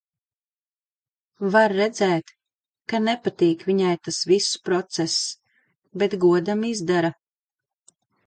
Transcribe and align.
Var 1.55 1.73
redzēt, 1.79 2.31
ka 2.93 3.01
nepatīk 3.09 3.61
viņai 3.69 3.91
tas 4.07 4.19
viss 4.31 4.57
process, 4.69 5.19
bet 6.05 6.19
godam 6.27 6.67
izdara. 6.73 7.13